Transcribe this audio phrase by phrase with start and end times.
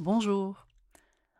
[0.00, 0.64] Bonjour.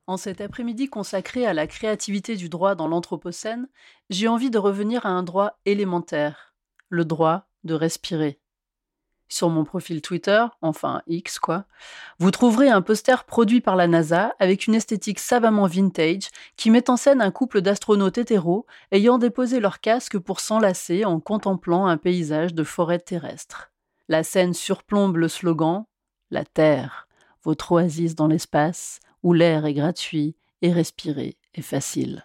[0.08, 3.69] En cet après-midi consacré à la créativité du droit dans l'Anthropocène,
[4.11, 6.57] j'ai envie de revenir à un droit élémentaire,
[6.89, 8.41] le droit de respirer.
[9.29, 11.67] Sur mon profil Twitter, enfin X quoi,
[12.19, 16.90] vous trouverez un poster produit par la NASA avec une esthétique savamment vintage qui met
[16.90, 21.96] en scène un couple d'astronautes hétéros ayant déposé leur casque pour s'enlacer en contemplant un
[21.96, 23.70] paysage de forêt terrestre.
[24.09, 25.84] La scène surplombe le slogan
[26.32, 27.07] La Terre,
[27.70, 32.24] oasis dans l'espace, où l'air est gratuit et respirer est facile.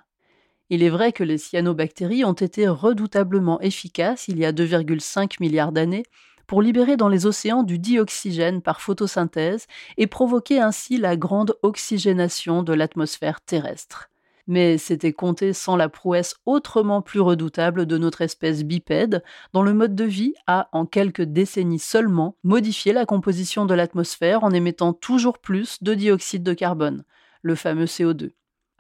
[0.70, 5.72] Il est vrai que les cyanobactéries ont été redoutablement efficaces il y a 2,5 milliards
[5.72, 6.06] d'années
[6.48, 9.68] pour libérer dans les océans du dioxygène par photosynthèse
[9.98, 14.10] et provoquer ainsi la grande oxygénation de l'atmosphère terrestre.
[14.48, 19.74] Mais c'était compté sans la prouesse autrement plus redoutable de notre espèce bipède, dont le
[19.74, 24.94] mode de vie a, en quelques décennies seulement, modifié la composition de l'atmosphère en émettant
[24.94, 27.06] toujours plus de dioxyde de carbone,
[27.42, 28.32] le fameux CO2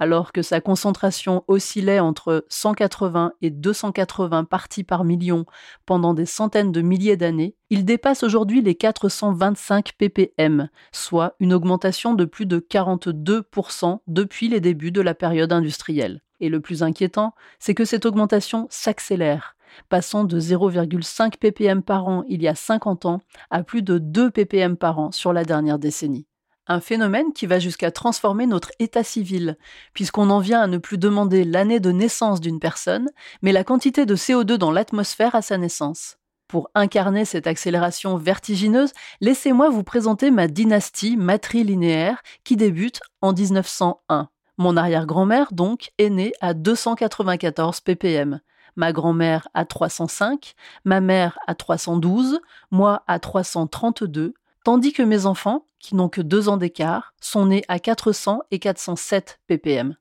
[0.04, 5.46] alors que sa concentration oscillait entre 180 et 280 parties par million
[5.86, 12.16] pendant des centaines de milliers d'années, il dépasse aujourd'hui les 425 ppm, soit une augmentation
[12.16, 16.22] de plus de 42% depuis les débuts de la période industrielle.
[16.42, 19.56] Et le plus inquiétant, c'est que cette augmentation s'accélère,
[19.88, 24.32] passant de 0,5 ppm par an il y a 50 ans à plus de 2
[24.32, 26.28] ppm par an sur la dernière décennie.
[26.68, 29.58] Un phénomène qui va jusqu'à transformer notre état civil,
[29.94, 33.10] puisqu'on en vient à ne plus demander l'année de naissance d'une personne,
[33.42, 36.18] mais la quantité de CO2 dans l'atmosphère à sa naissance.
[36.48, 44.30] Pour incarner cette accélération vertigineuse, laissez-moi vous présenter ma dynastie matrilinéaire qui débute en 1901.
[44.58, 48.40] Mon arrière-grand-mère, donc, est née à 294 ppm,
[48.76, 50.54] ma grand-mère à 305,
[50.86, 52.40] ma mère à 312,
[52.72, 57.64] moi à 332, tandis que mes enfants, qui n'ont que deux ans d'écart, sont nés
[57.68, 59.96] à 400 et 407 ppm.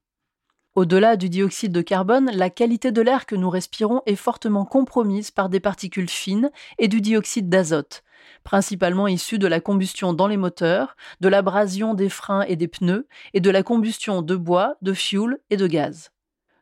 [0.75, 5.31] Au-delà du dioxyde de carbone, la qualité de l'air que nous respirons est fortement compromise
[5.31, 8.03] par des particules fines et du dioxyde d'azote,
[8.43, 13.07] principalement issus de la combustion dans les moteurs, de l'abrasion des freins et des pneus,
[13.35, 16.12] et de la combustion de bois, de fioul et de gaz.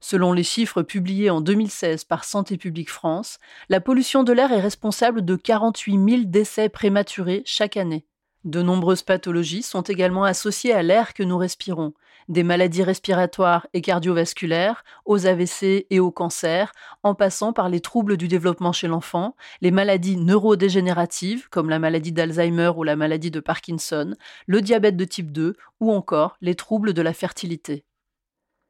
[0.00, 3.38] Selon les chiffres publiés en 2016 par Santé publique France,
[3.68, 8.06] la pollution de l'air est responsable de 48 000 décès prématurés chaque année.
[8.44, 11.92] De nombreuses pathologies sont également associées à l'air que nous respirons,
[12.30, 16.72] des maladies respiratoires et cardiovasculaires, aux AVC et aux cancers,
[17.02, 22.12] en passant par les troubles du développement chez l'enfant, les maladies neurodégénératives comme la maladie
[22.12, 24.14] d'Alzheimer ou la maladie de Parkinson,
[24.46, 27.84] le diabète de type 2 ou encore les troubles de la fertilité.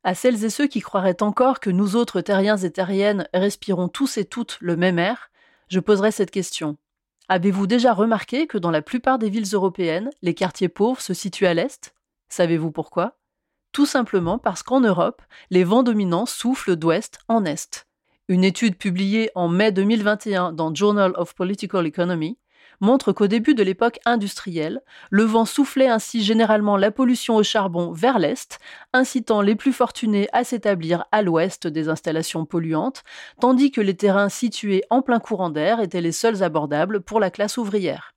[0.03, 4.16] À celles et ceux qui croiraient encore que nous autres terriens et terriennes respirons tous
[4.16, 5.31] et toutes le même air,
[5.69, 6.78] je poserai cette question.
[7.28, 11.47] Avez-vous déjà remarqué que dans la plupart des villes européennes, les quartiers pauvres se situent
[11.47, 11.94] à l'est?
[12.28, 13.19] Savez-vous pourquoi?
[13.72, 17.87] Tout simplement parce qu'en Europe, les vents dominants soufflent d'ouest en est.
[18.28, 22.39] Une étude publiée en mai 2021 dans Journal of Political Economy
[22.81, 27.93] montre qu'au début de l'époque industrielle, le vent soufflait ainsi généralement la pollution au charbon
[27.93, 28.59] vers l'est,
[28.93, 33.03] incitant les plus fortunés à s'établir à l'ouest des installations polluantes,
[33.41, 37.31] tandis que les terrains situés en plein courant d'air étaient les seuls abordables pour la
[37.31, 38.15] classe ouvrière.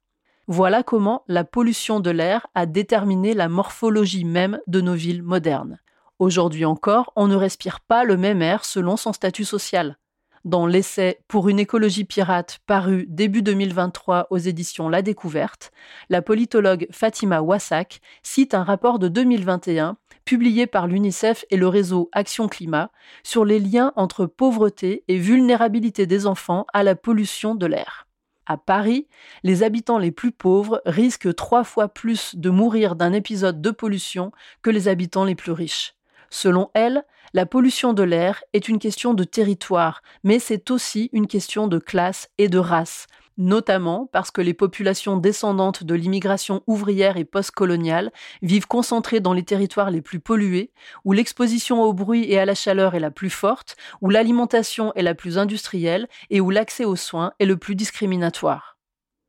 [0.47, 5.79] Voilà comment la pollution de l'air a déterminé la morphologie même de nos villes modernes.
[6.19, 9.97] Aujourd'hui encore, on ne respire pas le même air selon son statut social
[10.45, 15.71] dans l'essai Pour une écologie pirate paru début 2023 aux éditions La Découverte,
[16.09, 22.09] la politologue Fatima Wassak cite un rapport de 2021 publié par l'UNICEF et le réseau
[22.11, 22.91] Action Climat
[23.23, 28.07] sur les liens entre pauvreté et vulnérabilité des enfants à la pollution de l'air.
[28.45, 29.07] À Paris,
[29.43, 34.31] les habitants les plus pauvres risquent trois fois plus de mourir d'un épisode de pollution
[34.61, 35.95] que les habitants les plus riches.
[36.29, 41.25] Selon elle, la pollution de l'air est une question de territoire, mais c'est aussi une
[41.25, 43.07] question de classe et de race,
[43.37, 48.11] notamment parce que les populations descendantes de l'immigration ouvrière et postcoloniale
[48.43, 50.71] vivent concentrées dans les territoires les plus pollués,
[51.05, 55.01] où l'exposition au bruit et à la chaleur est la plus forte, où l'alimentation est
[55.01, 58.77] la plus industrielle et où l'accès aux soins est le plus discriminatoire.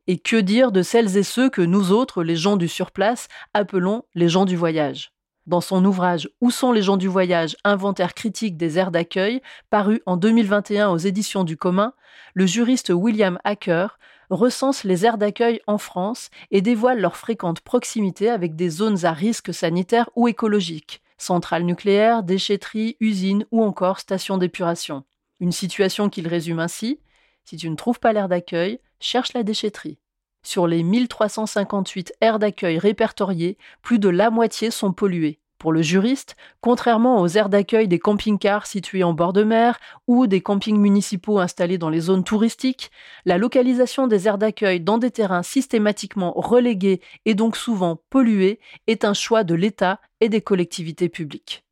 [0.06, 4.02] Et que dire de celles et ceux que nous autres, les gens du surplace, appelons
[4.14, 5.13] les gens du voyage?
[5.46, 7.56] Dans son ouvrage Où sont les gens du voyage?
[7.64, 11.93] Inventaire critique des aires d'accueil, paru en 2021 aux éditions du commun,
[12.35, 13.99] le juriste William Hacker
[14.31, 19.12] recense les aires d'accueil en France et dévoile leur fréquente proximité avec des zones à
[19.12, 25.05] risque sanitaire ou écologique, centrales nucléaires, déchetteries, usines ou encore stations d'épuration.
[25.41, 27.00] Une situation qu'il résume ainsi
[27.44, 29.99] Si tu ne trouves pas l'air d'accueil, cherche la déchetterie.
[30.44, 35.41] Sur les 1358 aires d'accueil répertoriées, plus de la moitié sont polluées.
[35.58, 40.26] Pour le juriste, contrairement aux aires d'accueil des camping-cars situés en bord de mer ou
[40.26, 42.91] des campings municipaux installés dans les zones touristiques,
[43.25, 49.06] la localisation des aires d'accueil dans des terrains systématiquement relégués et donc souvent pollués est
[49.06, 51.64] un choix de l'État et des collectivités publiques.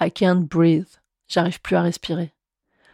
[0.00, 1.00] I can't breathe.
[1.26, 2.32] J'arrive plus à respirer.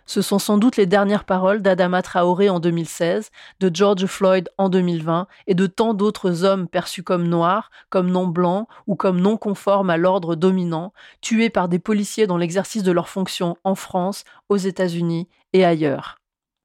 [0.09, 4.71] Ce sont sans doute les dernières paroles d'Adama Traoré en 2016, de George Floyd en
[4.71, 9.37] 2020 et de tant d'autres hommes perçus comme noirs, comme non blancs ou comme non
[9.37, 14.25] conformes à l'ordre dominant, tués par des policiers dans l'exercice de leurs fonctions en France,
[14.49, 16.17] aux États-Unis et ailleurs.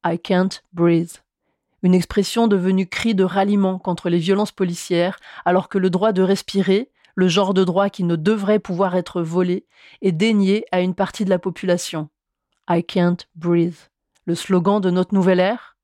[0.05, 1.17] I can't breathe.
[1.81, 6.21] Une expression devenue cri de ralliement contre les violences policières, alors que le droit de
[6.21, 9.65] respirer, le genre de droit qui ne devrait pouvoir être volé,
[10.01, 12.07] est dénié à une partie de la population.
[12.69, 13.89] I can't breathe,
[14.25, 15.75] le slogan de notre nouvelle ère?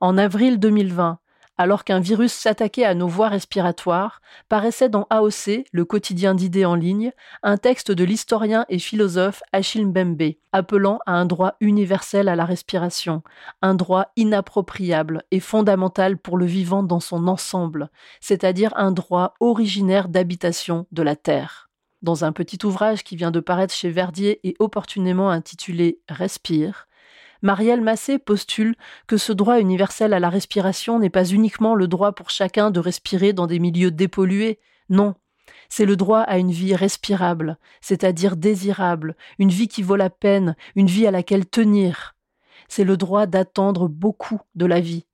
[0.00, 1.20] En avril 2020,
[1.56, 6.74] alors qu'un virus s'attaquait à nos voies respiratoires, paraissait dans AOC, le quotidien d'idées en
[6.74, 7.12] ligne,
[7.44, 12.44] un texte de l'historien et philosophe Achille Mbembe, appelant à un droit universel à la
[12.44, 13.22] respiration,
[13.62, 17.88] un droit inappropriable et fondamental pour le vivant dans son ensemble,
[18.20, 21.63] c'est-à-dire un droit originaire d'habitation de la Terre
[22.04, 26.86] dans un petit ouvrage qui vient de paraître chez Verdier et opportunément intitulé Respire,
[27.42, 32.12] Marielle Massé postule que ce droit universel à la respiration n'est pas uniquement le droit
[32.12, 35.14] pour chacun de respirer dans des milieux dépollués, non,
[35.68, 40.56] c'est le droit à une vie respirable, c'est-à-dire désirable, une vie qui vaut la peine,
[40.74, 42.14] une vie à laquelle tenir.
[42.68, 45.04] C'est le droit d'attendre beaucoup de la vie,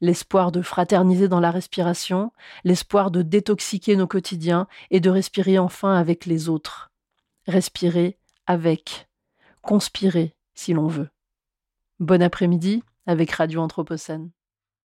[0.00, 2.32] l'espoir de fraterniser dans la respiration,
[2.64, 6.90] l'espoir de détoxiquer nos quotidiens et de respirer enfin avec les autres.
[7.46, 9.08] Respirer avec,
[9.62, 11.08] conspirer si l'on veut.
[12.00, 14.30] Bon après-midi avec Radio Anthropocène.